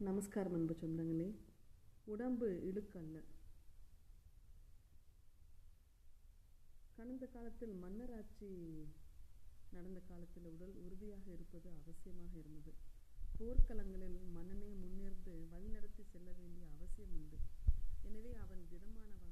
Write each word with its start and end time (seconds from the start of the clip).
நமஸ்காரம் 0.00 0.52
அன்பு 0.52 0.76
சொந்தங்களே. 0.80 1.34
உடம்பு 2.04 2.48
இழுக்கல்ல. 2.48 3.24
கடந்த 6.96 7.26
காலத்தில் 7.26 7.72
மன்னராட்சி 7.72 8.48
நடந்த 9.72 10.00
காலத்தில் 10.00 10.44
உடல் 10.44 10.74
உறுதியாக 10.74 11.30
இருப்பது 11.30 11.70
அவசியமாக 11.70 12.38
இருந்தது. 12.38 12.72
போர்க்களங்களில் 13.38 14.30
மன்னனை 14.32 14.74
முன்னேர்ந்து 14.74 15.32
வழிநடத்தி 15.52 16.02
செல்ல 16.02 16.32
வேண்டிய 16.32 16.66
அவசியம் 16.68 17.12
உண்டு. 17.12 17.36
எனவே 18.02 18.34
அவன் 18.34 18.66
திடமானவன். 18.70 19.29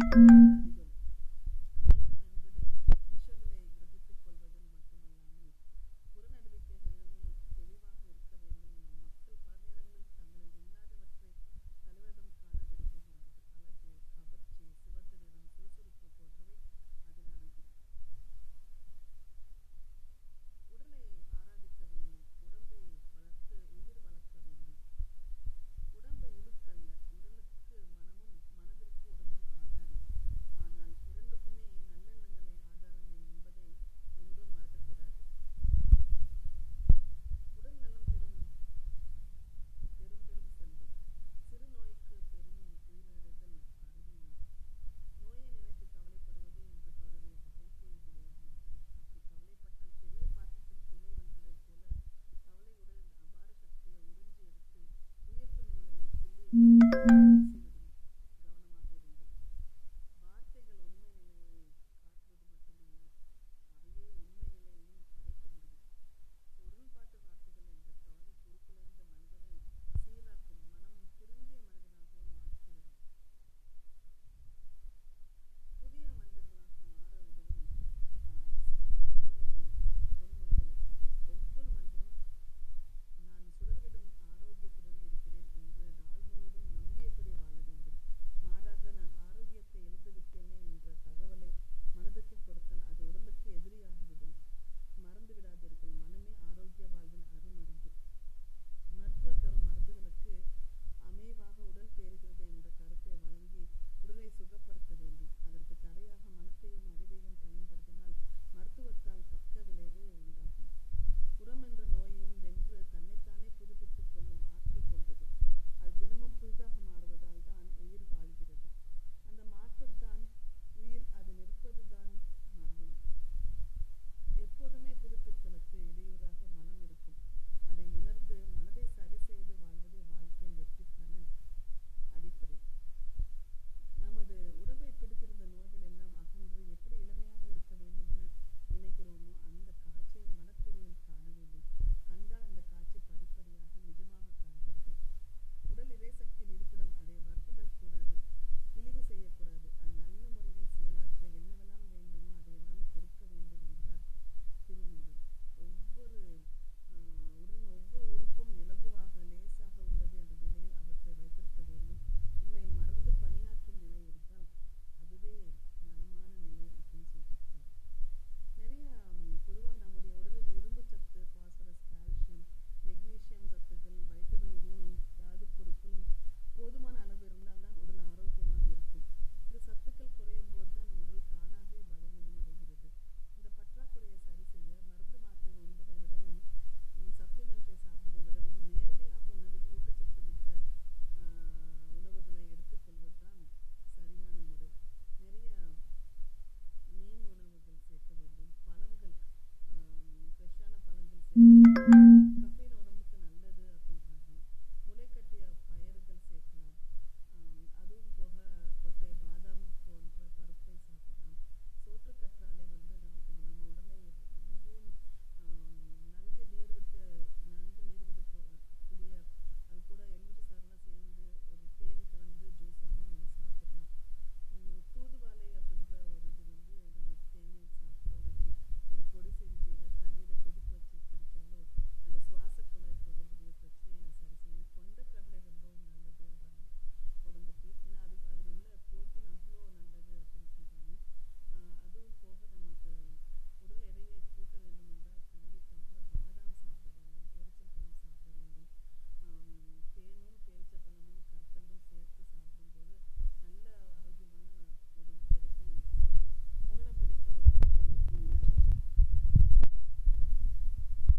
thank 0.00 0.14
you 0.30 0.49